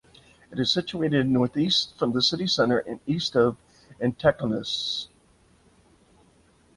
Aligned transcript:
It 0.51 0.57
is 0.59 0.71
situated 0.73 1.29
northeast 1.29 1.95
from 1.99 2.11
the 2.13 2.23
city 2.23 2.47
center 2.47 2.79
and 2.79 2.99
east 3.05 3.35
of 3.35 3.55
Antakalnis. 4.01 5.09